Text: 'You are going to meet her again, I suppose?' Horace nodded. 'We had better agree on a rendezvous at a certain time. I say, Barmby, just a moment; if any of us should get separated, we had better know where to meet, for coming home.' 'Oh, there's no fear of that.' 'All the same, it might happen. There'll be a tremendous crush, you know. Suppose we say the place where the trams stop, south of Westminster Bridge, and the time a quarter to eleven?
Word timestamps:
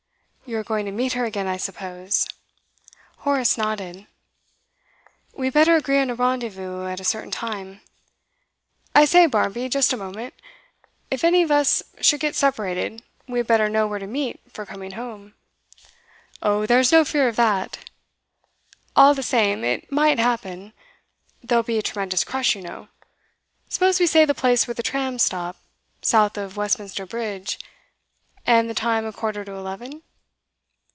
'You 0.43 0.57
are 0.57 0.63
going 0.65 0.85
to 0.85 0.91
meet 0.91 1.13
her 1.13 1.23
again, 1.23 1.47
I 1.47 1.55
suppose?' 1.55 2.27
Horace 3.19 3.57
nodded. 3.57 4.05
'We 5.33 5.47
had 5.47 5.53
better 5.53 5.77
agree 5.77 5.97
on 5.97 6.09
a 6.09 6.13
rendezvous 6.15 6.85
at 6.87 6.99
a 6.99 7.05
certain 7.05 7.31
time. 7.31 7.79
I 8.93 9.05
say, 9.05 9.27
Barmby, 9.27 9.69
just 9.69 9.93
a 9.93 9.97
moment; 9.97 10.33
if 11.09 11.23
any 11.23 11.41
of 11.41 11.51
us 11.51 11.81
should 12.01 12.19
get 12.19 12.35
separated, 12.35 13.01
we 13.29 13.39
had 13.39 13.47
better 13.47 13.69
know 13.69 13.87
where 13.87 13.99
to 13.99 14.07
meet, 14.07 14.41
for 14.49 14.65
coming 14.65 14.91
home.' 14.91 15.35
'Oh, 16.43 16.65
there's 16.65 16.91
no 16.91 17.05
fear 17.05 17.29
of 17.29 17.37
that.' 17.37 17.89
'All 18.93 19.13
the 19.13 19.23
same, 19.23 19.63
it 19.63 19.89
might 19.89 20.19
happen. 20.19 20.73
There'll 21.41 21.63
be 21.63 21.77
a 21.77 21.81
tremendous 21.81 22.25
crush, 22.25 22.57
you 22.57 22.61
know. 22.61 22.89
Suppose 23.69 24.01
we 24.01 24.05
say 24.05 24.25
the 24.25 24.35
place 24.35 24.67
where 24.67 24.73
the 24.75 24.83
trams 24.83 25.23
stop, 25.23 25.55
south 26.01 26.37
of 26.37 26.57
Westminster 26.57 27.05
Bridge, 27.05 27.57
and 28.45 28.69
the 28.69 28.73
time 28.73 29.05
a 29.05 29.13
quarter 29.13 29.45
to 29.45 29.53
eleven? 29.53 30.03